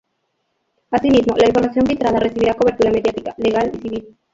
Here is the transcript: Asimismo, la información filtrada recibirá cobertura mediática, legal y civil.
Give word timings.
Asimismo, 0.89 1.35
la 1.37 1.45
información 1.45 1.85
filtrada 1.85 2.17
recibirá 2.19 2.55
cobertura 2.55 2.89
mediática, 2.89 3.35
legal 3.37 3.69
y 3.71 3.77
civil. 3.83 4.17